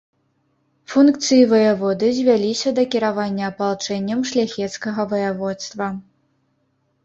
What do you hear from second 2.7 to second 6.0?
да кіравання апалчэннем шляхецкага ваяводства.